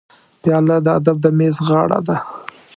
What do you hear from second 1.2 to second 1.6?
د میز